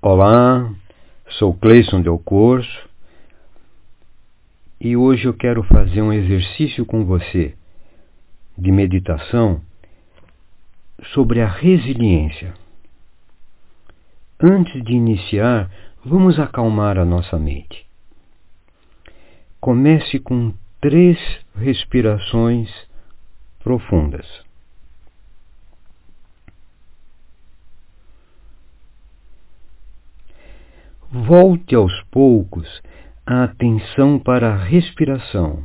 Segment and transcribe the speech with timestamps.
[0.00, 0.72] Olá,
[1.28, 2.88] sou Cleison Del Corso
[4.80, 7.56] e hoje eu quero fazer um exercício com você
[8.56, 9.60] de meditação
[11.12, 12.54] sobre a resiliência.
[14.40, 15.68] Antes de iniciar,
[16.04, 17.84] vamos acalmar a nossa mente.
[19.60, 21.18] Comece com três
[21.56, 22.70] respirações
[23.58, 24.47] profundas.
[31.10, 32.82] Volte aos poucos
[33.24, 35.64] a atenção para a respiração,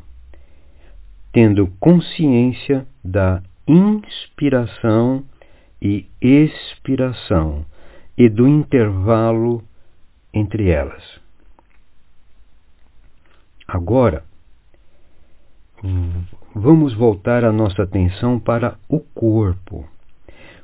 [1.34, 5.26] tendo consciência da inspiração
[5.82, 7.66] e expiração
[8.18, 9.62] e do intervalo
[10.34, 11.04] entre elas.
[13.68, 14.24] Agora,
[16.56, 19.86] vamos voltar a nossa atenção para o corpo,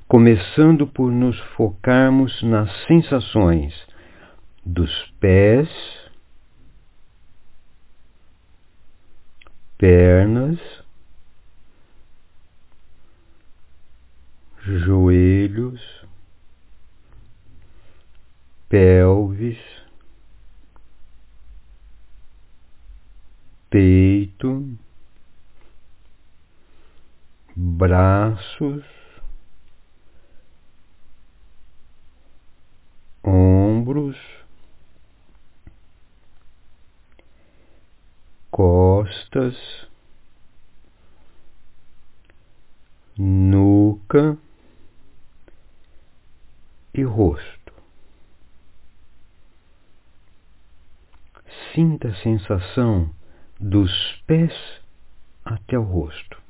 [0.07, 3.88] começando por nos focarmos nas sensações
[4.65, 5.69] dos pés,
[9.77, 10.59] pernas,
[14.61, 15.81] joelhos,
[18.67, 19.57] pelvis,
[23.69, 24.77] peito,
[27.55, 28.83] braços,
[33.23, 34.17] ombros,
[39.29, 39.87] costas,
[43.17, 44.37] nuca
[46.93, 47.73] e rosto.
[51.73, 53.13] Sinta a sensação
[53.59, 53.91] dos
[54.25, 54.53] pés
[55.45, 56.41] até o rosto.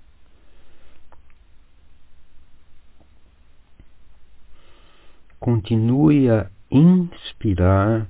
[5.40, 8.08] Continue a inspirar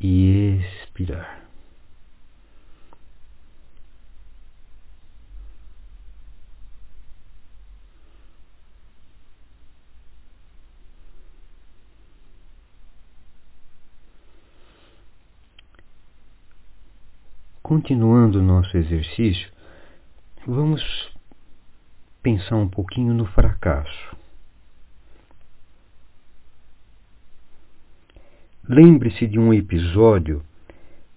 [0.00, 1.39] e expirar.
[17.70, 19.48] Continuando o nosso exercício,
[20.44, 20.82] vamos
[22.20, 24.16] pensar um pouquinho no fracasso.
[28.68, 30.42] Lembre-se de um episódio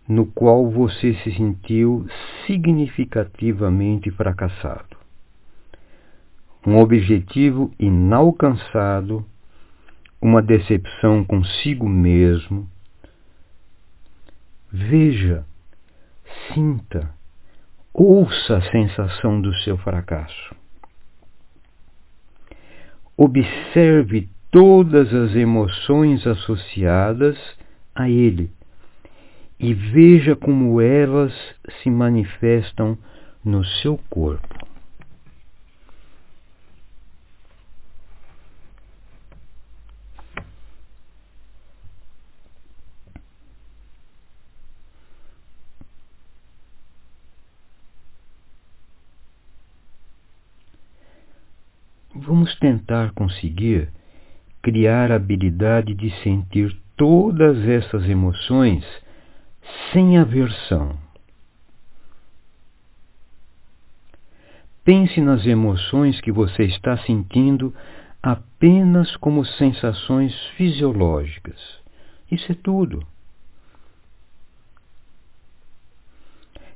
[0.08, 2.08] no qual você se sentiu
[2.46, 4.96] significativamente fracassado.
[6.68, 9.26] Um objetivo inalcançado,
[10.22, 12.70] uma decepção consigo mesmo.
[14.72, 15.44] Veja
[16.54, 17.10] sinta,
[17.94, 20.56] ouça a sensação do seu fracasso.
[23.16, 27.38] Observe todas as emoções associadas
[27.96, 28.52] a ele
[29.60, 31.34] e veja como elas
[31.82, 32.98] se manifestam
[33.44, 34.63] no seu corpo.
[52.26, 53.90] Vamos tentar conseguir
[54.62, 58.86] criar a habilidade de sentir todas essas emoções
[59.92, 60.98] sem aversão.
[64.86, 67.76] Pense nas emoções que você está sentindo
[68.22, 71.60] apenas como sensações fisiológicas.
[72.32, 73.06] Isso é tudo.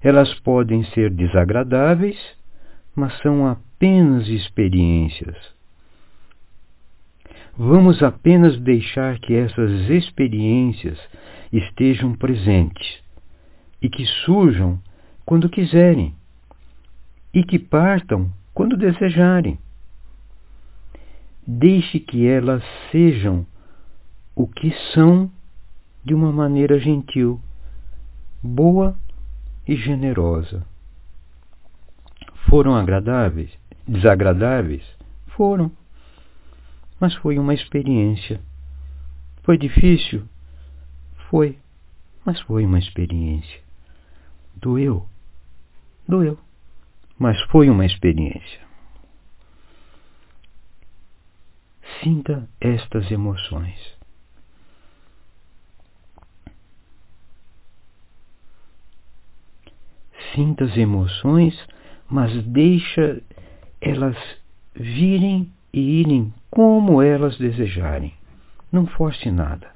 [0.04, 2.18] Elas podem ser desagradáveis,
[2.94, 3.67] mas são apenas
[4.28, 5.36] experiências.
[7.56, 11.00] Vamos apenas deixar que essas experiências
[11.52, 13.02] estejam presentes
[13.82, 14.80] e que surjam
[15.26, 16.16] quando quiserem
[17.34, 19.60] e que partam quando desejarem.
[21.46, 23.46] Deixe que elas sejam
[24.36, 25.32] o que são
[26.04, 27.42] de uma maneira gentil,
[28.42, 28.96] boa
[29.68, 30.66] e generosa.
[32.50, 33.52] Foram agradáveis?
[33.88, 34.84] Desagradáveis?
[35.28, 35.72] Foram.
[37.00, 38.42] Mas foi uma experiência.
[39.44, 40.28] Foi difícil?
[41.30, 41.58] Foi.
[42.26, 43.62] Mas foi uma experiência.
[44.56, 45.08] Doeu?
[46.08, 46.38] Doeu.
[47.18, 48.68] Mas foi uma experiência.
[52.04, 53.98] Sinta estas emoções.
[60.34, 61.58] Sinta as emoções
[62.10, 63.22] mas deixa
[63.88, 64.18] elas
[64.76, 68.14] virem e irem como elas desejarem.
[68.72, 69.72] Não force nada.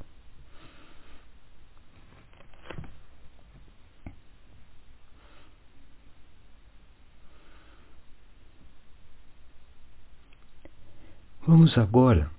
[11.47, 12.29] Vamos agora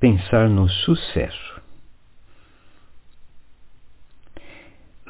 [0.00, 1.53] pensar no sucesso.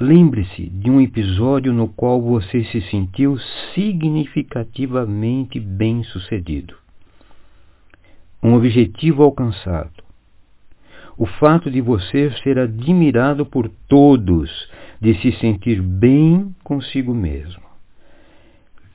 [0.00, 3.38] Lembre-se de um episódio no qual você se sentiu
[3.74, 6.76] significativamente bem-sucedido.
[8.42, 10.02] Um objetivo alcançado.
[11.16, 14.50] O fato de você ser admirado por todos,
[15.00, 17.62] de se sentir bem consigo mesmo.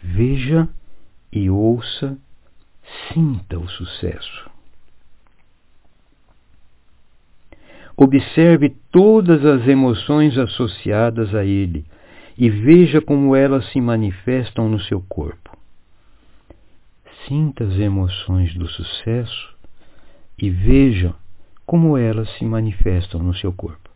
[0.04, 0.68] Veja
[1.32, 2.18] e ouça,
[3.14, 4.49] sinta o sucesso.
[8.02, 11.86] Observe todas as emoções associadas a ele
[12.38, 15.58] e veja como elas se manifestam no seu corpo.
[17.28, 19.54] Sinta as emoções do sucesso
[20.38, 21.14] e veja
[21.66, 23.90] como elas se manifestam no seu corpo.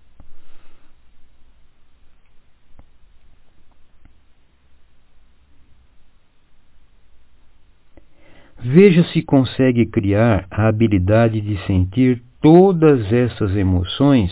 [8.59, 14.29] Veja se consegue criar a habilidade de sentir todas essas emoções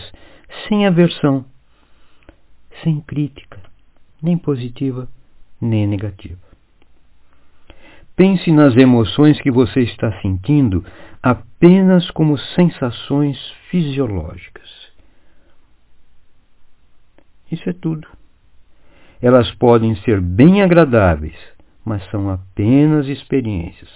[0.68, 1.46] sem aversão,
[2.84, 3.58] sem crítica,
[4.22, 5.08] nem positiva
[5.58, 6.38] nem negativa.
[8.14, 10.84] Pense nas emoções que você está sentindo
[11.22, 13.38] apenas como sensações
[13.70, 14.68] fisiológicas.
[17.50, 18.06] Isso é tudo.
[19.22, 21.36] Elas podem ser bem agradáveis,
[21.84, 23.88] mas são apenas experiências.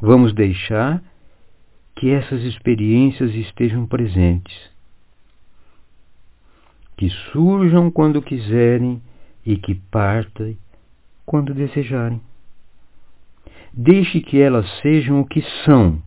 [0.00, 1.02] Vamos deixar
[1.96, 4.54] que essas experiências estejam presentes,
[6.94, 9.02] que surjam quando quiserem
[9.44, 10.54] e que partam
[11.24, 12.20] quando desejarem.
[13.72, 16.02] Deixe que elas sejam o que são,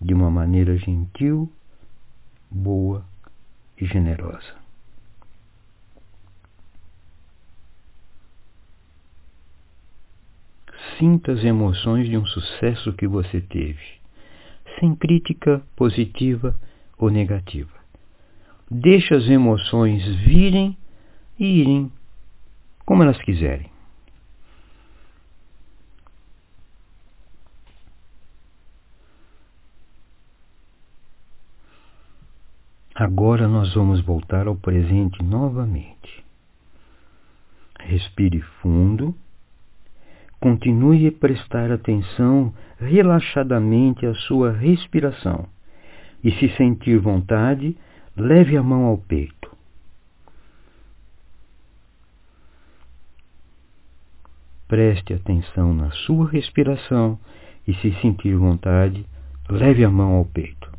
[0.00, 1.50] de uma maneira gentil,
[2.50, 3.04] boa
[3.80, 4.54] e generosa.
[10.98, 14.03] Sinta as emoções de um sucesso que você teve
[14.78, 16.54] sem crítica positiva
[16.98, 17.72] ou negativa.
[18.70, 20.76] Deixe as emoções virem
[21.38, 21.92] e irem
[22.84, 23.70] como elas quiserem.
[32.94, 36.24] Agora nós vamos voltar ao presente novamente.
[37.80, 39.14] Respire fundo
[40.44, 45.48] Continue a prestar atenção relaxadamente à sua respiração
[46.22, 47.74] e, se sentir vontade,
[48.14, 49.50] leve a mão ao peito.
[54.68, 57.18] Preste atenção na sua respiração
[57.66, 59.06] e, se sentir vontade,
[59.48, 60.70] leve a mão ao peito.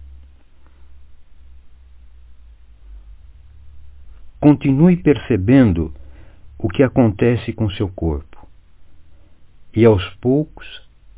[4.39, 5.91] Continue percebendo
[6.59, 8.35] o que acontece com seu corpo
[9.75, 10.65] e aos poucos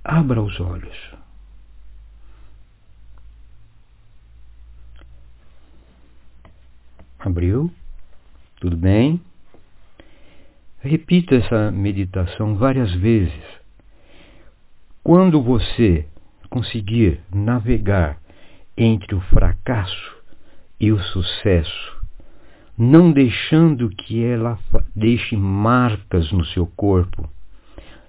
[0.04, 0.98] abra os olhos.
[7.20, 7.72] Abriu?
[8.60, 9.22] Tudo bem?
[10.80, 13.44] Repita essa meditação várias vezes.
[15.04, 16.08] Quando você
[16.50, 18.18] conseguir navegar
[18.78, 20.16] entre o fracasso
[20.80, 21.98] e o sucesso,
[22.78, 24.58] não deixando que ela
[24.96, 27.30] deixe marcas no seu corpo,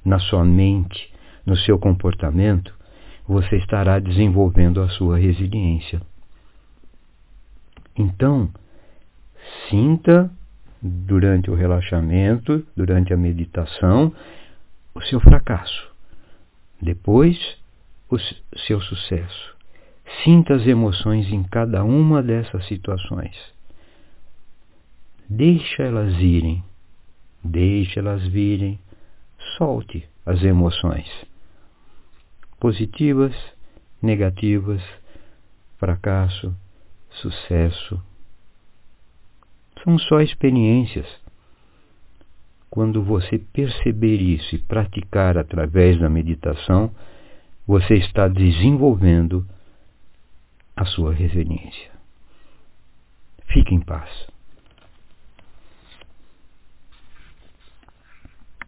[0.05, 1.12] na sua mente,
[1.45, 2.75] no seu comportamento,
[3.26, 6.00] você estará desenvolvendo a sua resiliência.
[7.97, 8.49] Então,
[9.69, 10.31] sinta
[10.81, 14.12] durante o relaxamento, durante a meditação,
[14.95, 15.90] o seu fracasso.
[16.81, 17.37] Depois,
[18.11, 18.17] o
[18.67, 19.57] seu sucesso.
[20.25, 23.37] Sinta as emoções em cada uma dessas situações.
[25.28, 26.64] Deixa elas irem,
[27.45, 28.78] deixa elas virem,
[29.59, 31.07] solte as emoções
[32.61, 33.35] positivas,
[34.03, 34.83] negativas,
[35.79, 36.55] fracasso,
[37.11, 38.03] sucesso.
[39.83, 41.07] São só experiências.
[42.71, 46.95] Quando você perceber isso e praticar através da meditação,
[47.67, 49.47] você está desenvolvendo
[50.77, 51.91] a sua resiliência.
[53.47, 54.11] Fique em paz.